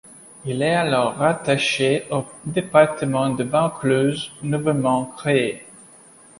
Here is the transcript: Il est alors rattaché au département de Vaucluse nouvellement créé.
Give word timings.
Il 0.45 0.63
est 0.63 0.73
alors 0.73 1.15
rattaché 1.17 2.05
au 2.09 2.25
département 2.43 3.29
de 3.35 3.43
Vaucluse 3.43 4.31
nouvellement 4.41 5.05
créé. 5.15 5.63